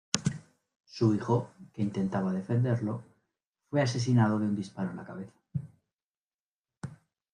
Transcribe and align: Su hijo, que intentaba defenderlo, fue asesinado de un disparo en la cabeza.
Su 0.87 1.13
hijo, 1.13 1.51
que 1.75 1.83
intentaba 1.83 2.33
defenderlo, 2.33 3.03
fue 3.69 3.83
asesinado 3.83 4.39
de 4.39 4.47
un 4.47 4.55
disparo 4.55 4.89
en 4.89 4.97
la 4.97 5.05
cabeza. 5.05 5.39